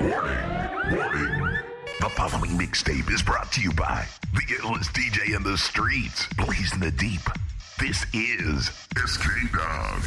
Warning, 0.00 0.96
warning. 0.96 1.58
The 2.00 2.08
following 2.16 2.52
mixtape 2.52 3.12
is 3.12 3.22
brought 3.22 3.52
to 3.52 3.60
you 3.60 3.70
by 3.72 4.06
the 4.32 4.40
illest 4.62 4.92
DJ 4.94 5.36
in 5.36 5.42
the 5.42 5.58
streets, 5.58 6.26
blazing 6.38 6.80
the 6.80 6.90
deep. 6.90 7.20
This 7.78 8.06
is 8.14 8.70
SK 8.96 9.52
Dog. 9.52 10.02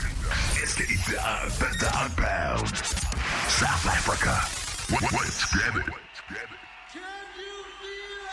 SK 0.65 1.13
Dog, 1.13 1.51
the 1.51 1.77
Dog 1.79 2.17
Pound. 2.17 2.75
South 3.47 3.85
Africa. 3.85 4.33
What, 4.95 5.13
let's 5.13 5.53
get 5.53 5.75
it. 5.75 5.85
Can 5.85 7.01
you 7.37 7.63
feel 7.77 8.25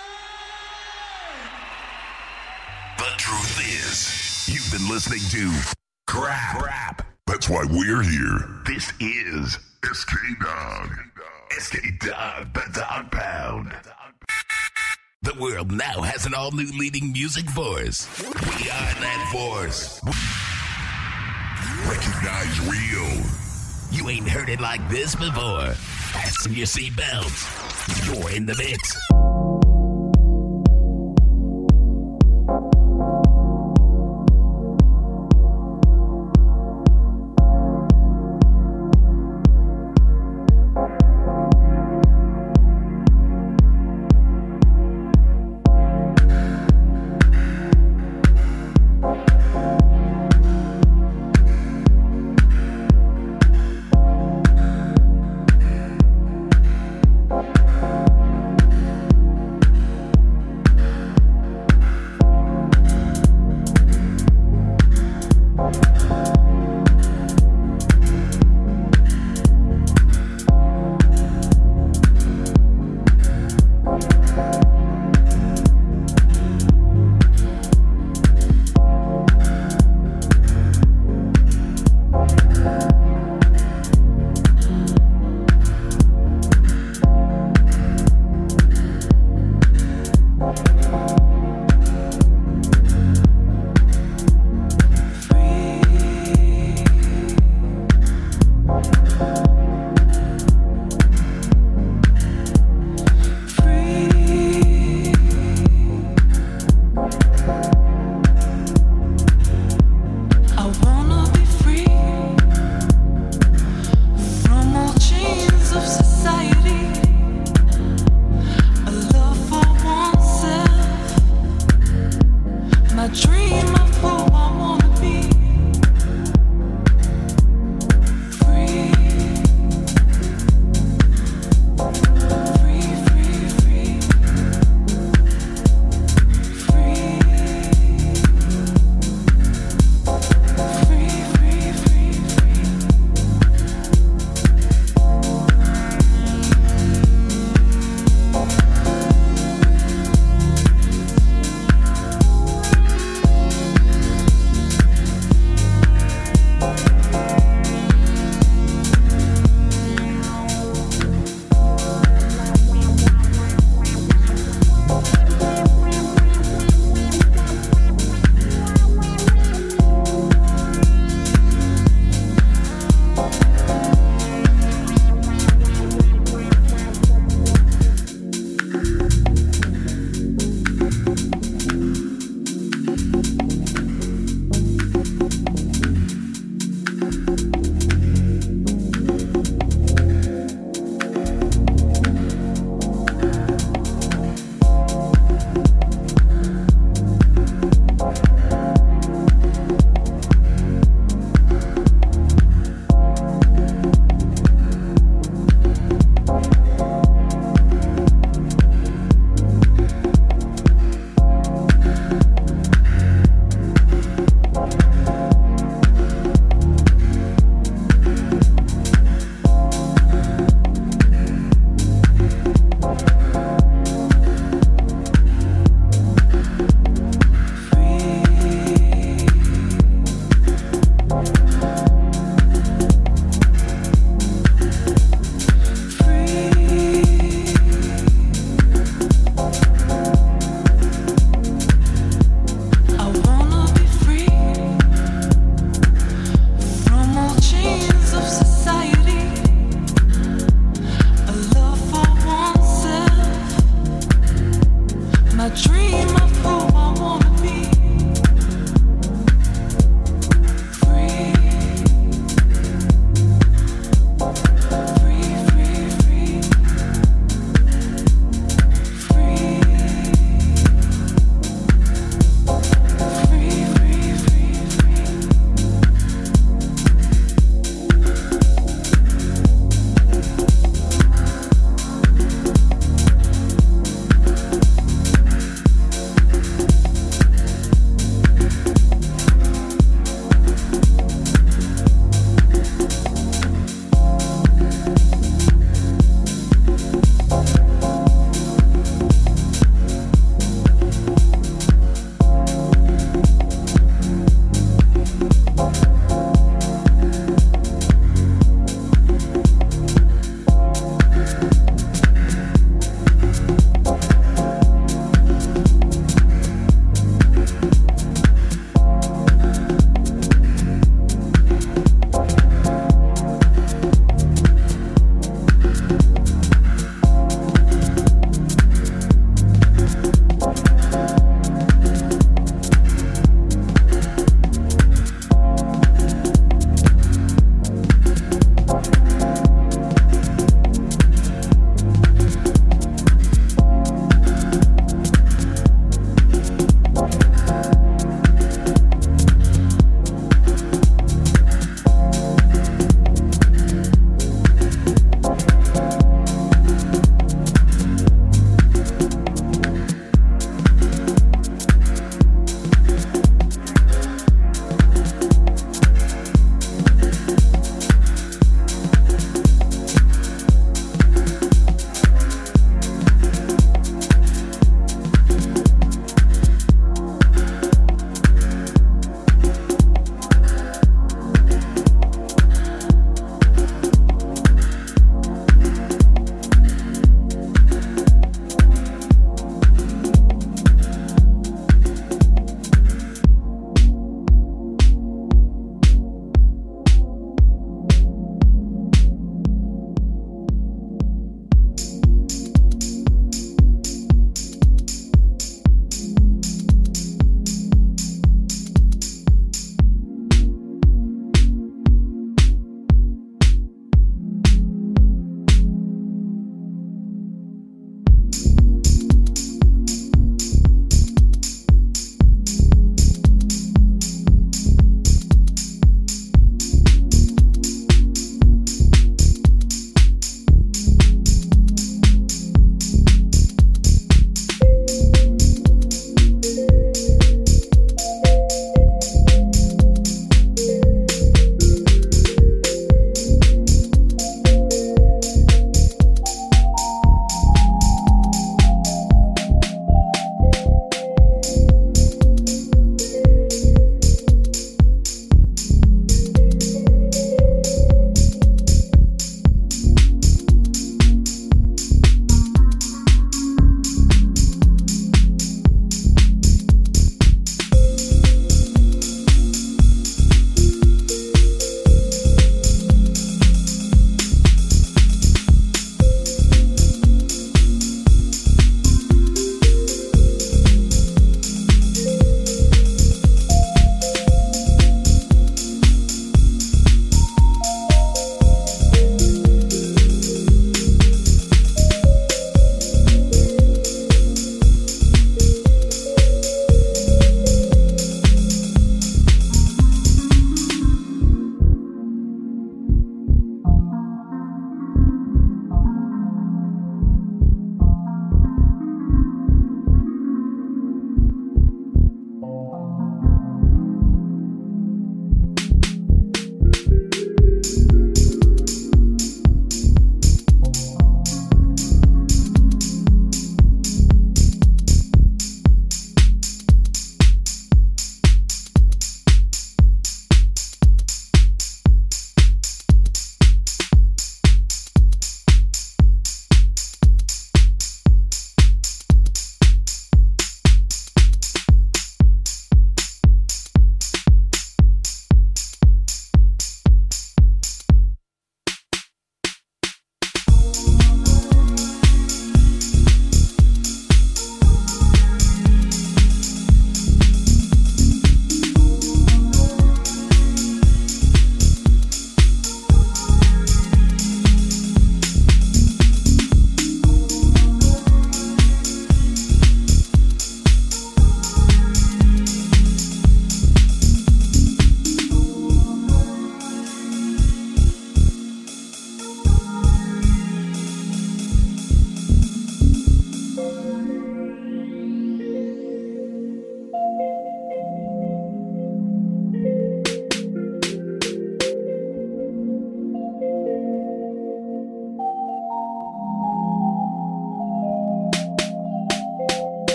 it 2.32 2.96
the 2.96 3.10
truth 3.18 3.60
is, 3.60 4.48
you've 4.48 4.72
been 4.72 4.88
listening 4.88 5.20
to 5.28 5.52
crap. 6.06 6.58
crap. 6.58 7.06
That's 7.26 7.50
why 7.50 7.66
we're 7.68 8.02
here. 8.02 8.62
This 8.64 8.94
is 8.98 9.58
SK 9.84 10.16
Dog. 10.40 10.90
SK 11.58 11.98
Dog, 11.98 12.56
uh, 12.56 13.64
the 15.22 15.34
world 15.38 15.72
now 15.72 16.00
has 16.00 16.24
an 16.24 16.32
all 16.34 16.52
new 16.52 16.70
leading 16.78 17.12
music 17.12 17.48
force. 17.50 18.08
We 18.22 18.70
are 18.70 18.94
that 19.00 19.28
force. 19.32 20.00
Recognize 21.88 22.60
real. 22.60 23.24
You 23.90 24.08
ain't 24.08 24.28
heard 24.28 24.48
it 24.48 24.60
like 24.60 24.88
this 24.88 25.14
before. 25.14 25.72
Fasten 26.12 26.54
your 26.54 26.66
seatbelts. 26.66 28.06
You're 28.06 28.30
in 28.30 28.46
the 28.46 28.54
mix. 28.56 28.96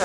Où 0.00 0.04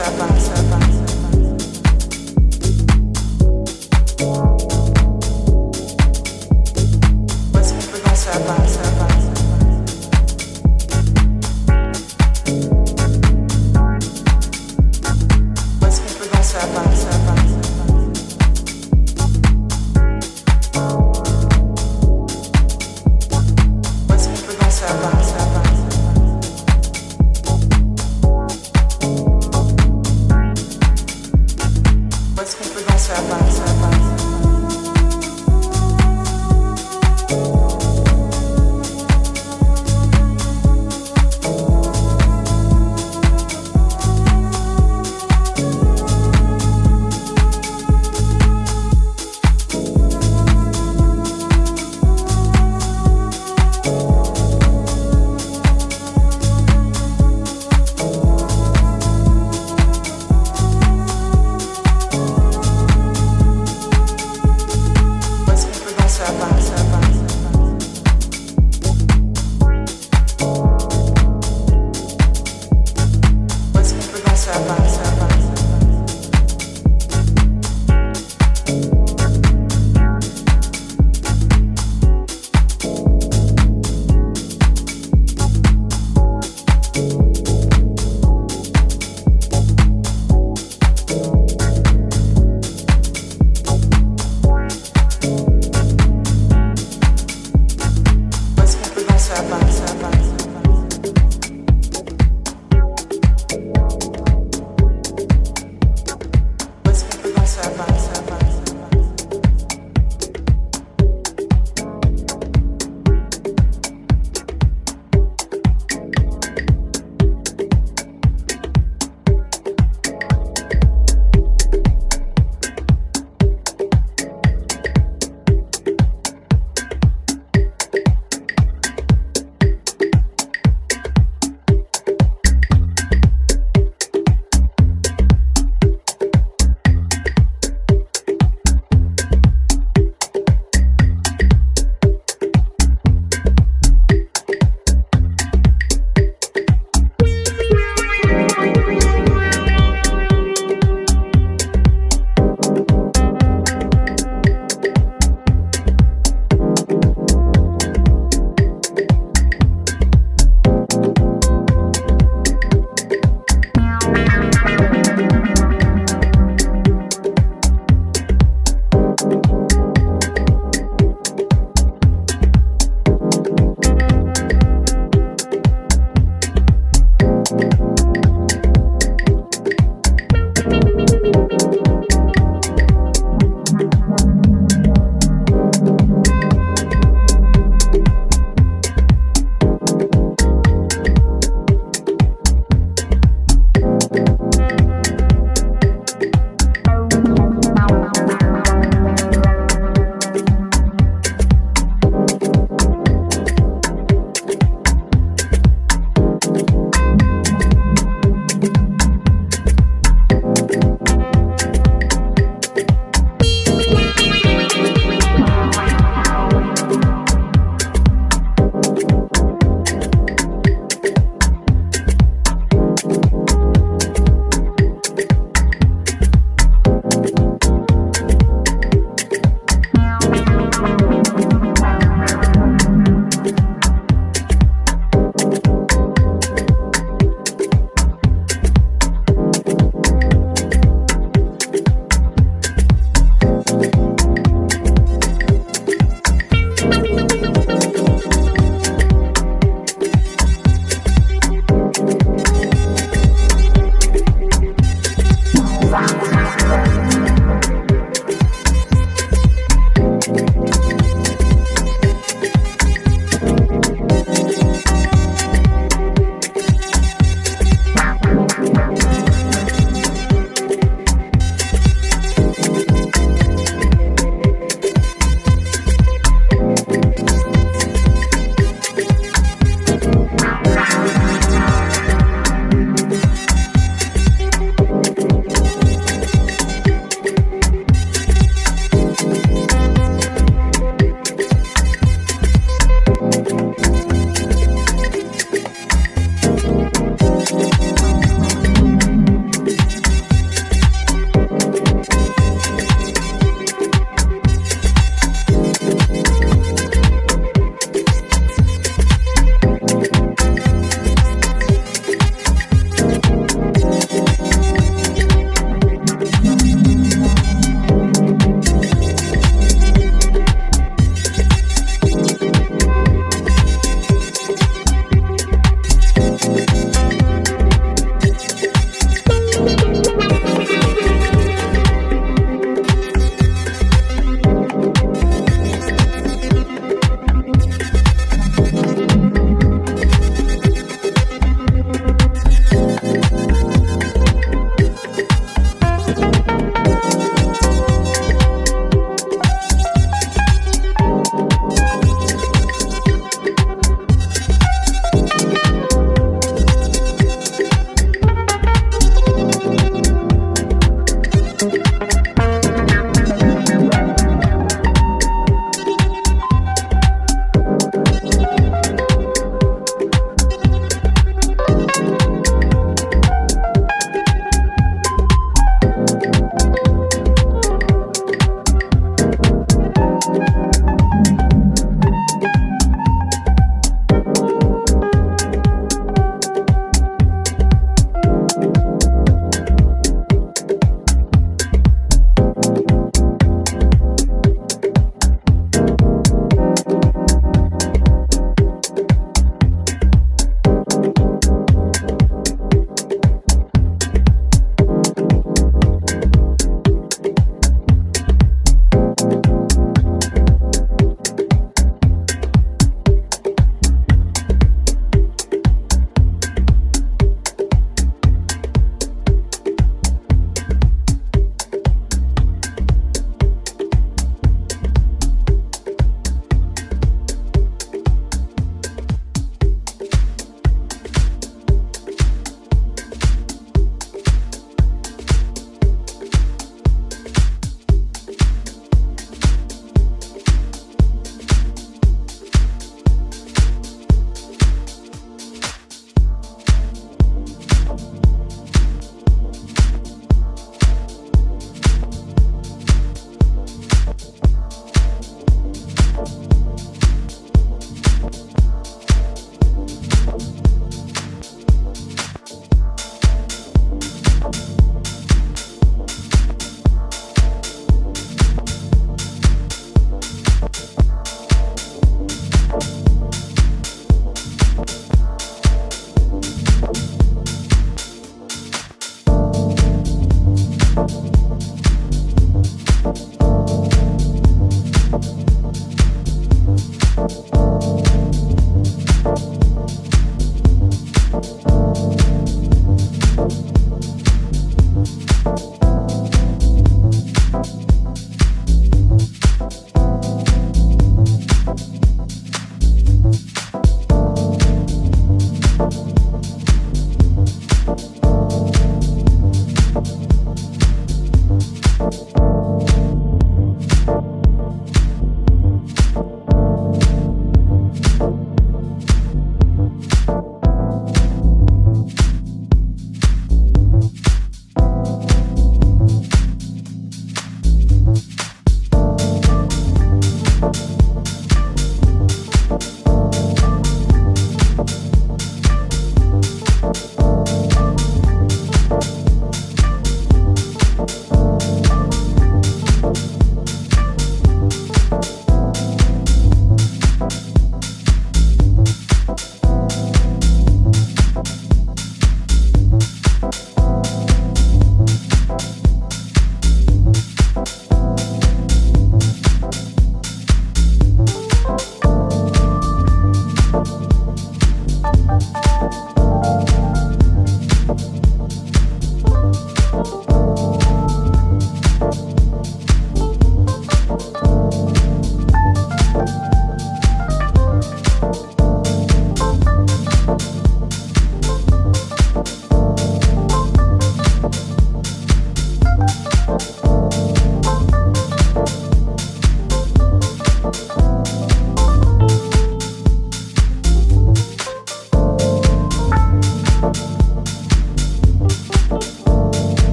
I'm 0.00 0.38
sorry. 0.38 0.57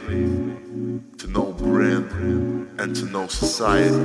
To 0.00 1.26
no 1.28 1.52
brand 1.52 2.10
and 2.80 2.96
to 2.96 3.04
no 3.06 3.26
society. 3.26 3.96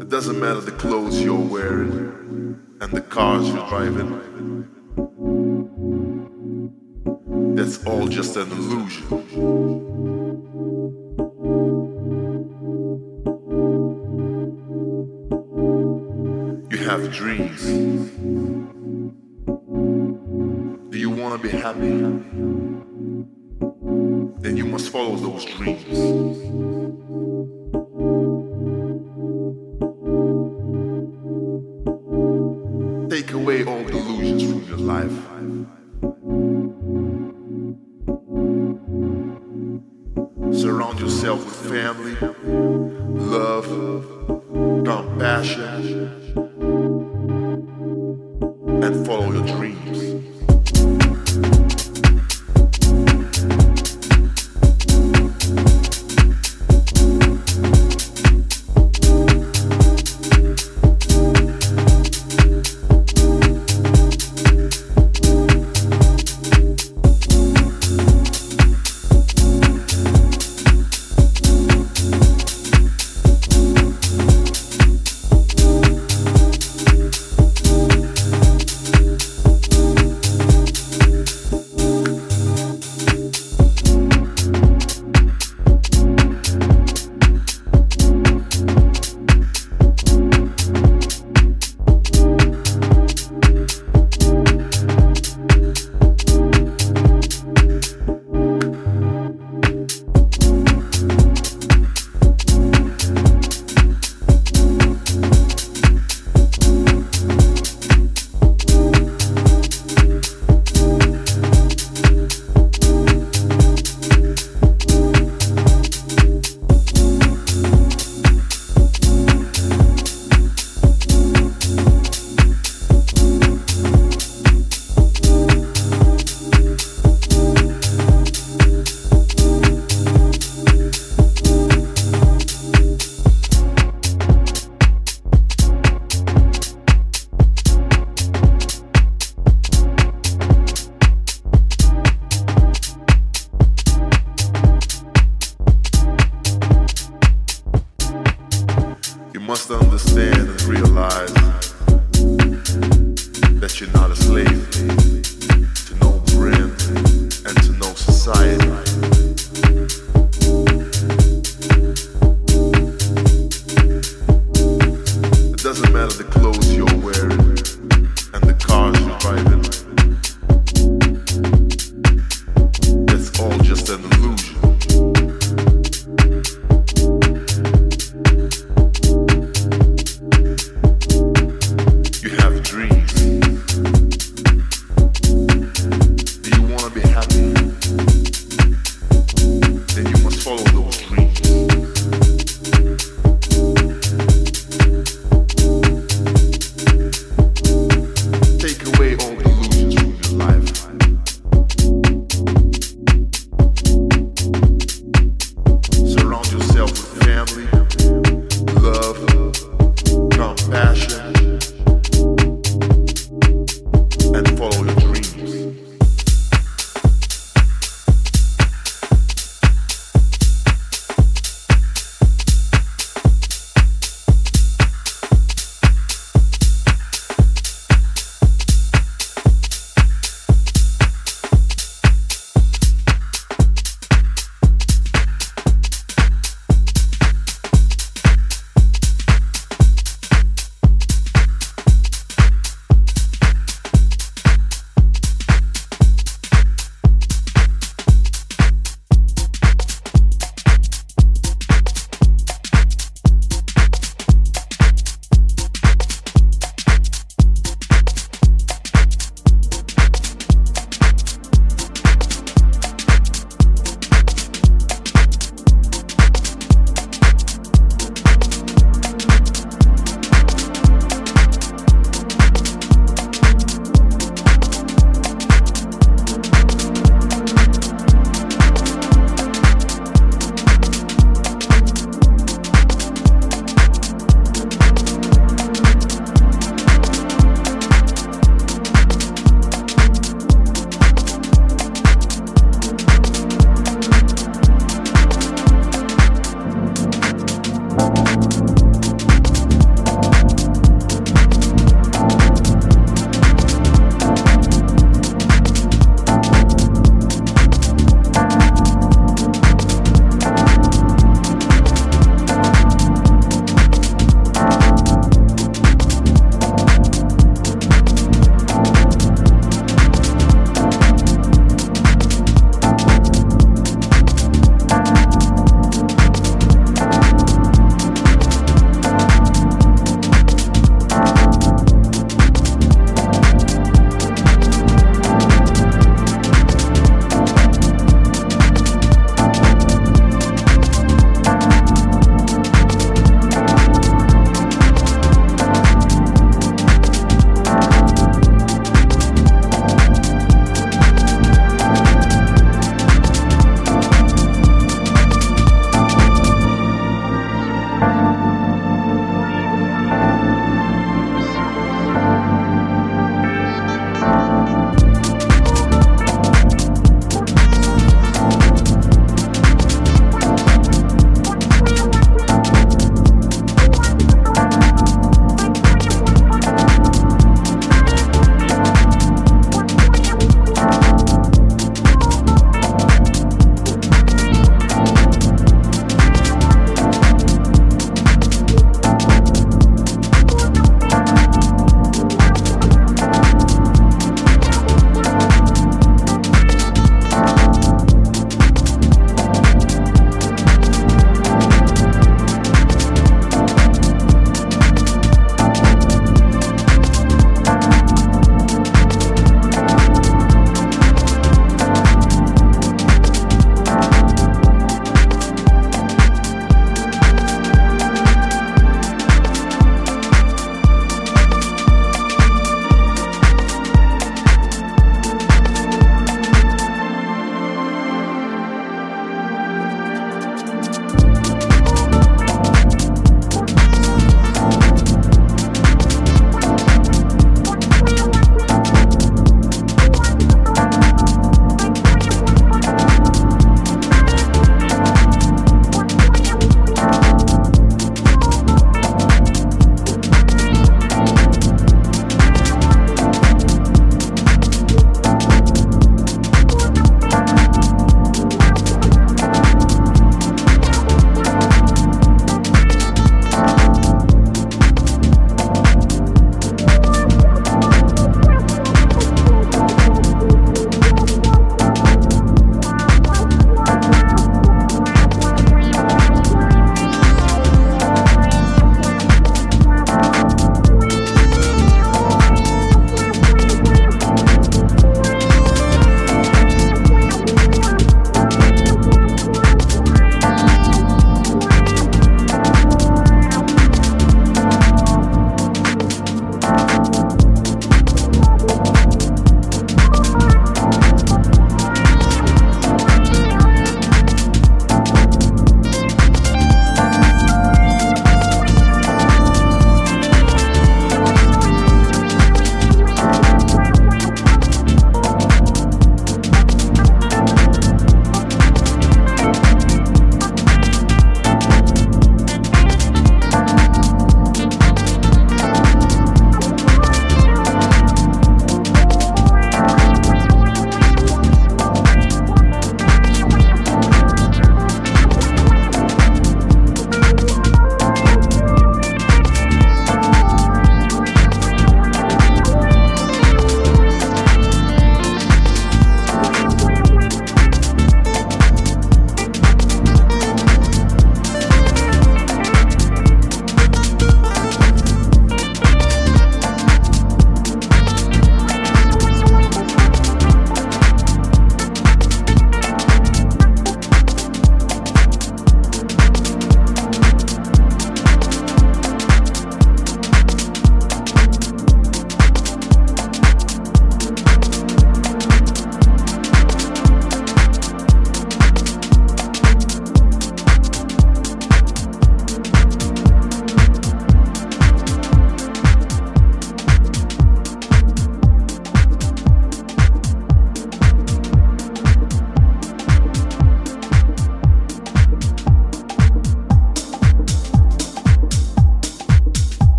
It 0.00 0.08
doesn't 0.08 0.38
matter 0.40 0.60
the 0.60 0.72
clothes 0.72 1.22
you're 1.22 1.38
wearing 1.38 2.06
and 2.80 2.92
the 2.92 3.00
cars 3.00 3.48
you're 3.48 3.68
driving. 3.68 4.22
That's 7.56 7.84
all 7.86 8.06
just 8.06 8.36
an 8.36 8.50
illusion. 8.50 9.06
You 16.70 16.78
have 16.78 17.12
dreams. 17.12 18.15
Happy? 21.66 21.90
Then 24.42 24.56
you 24.56 24.66
must 24.66 24.90
follow 24.90 25.16
those 25.16 25.44
dreams. 25.44 26.05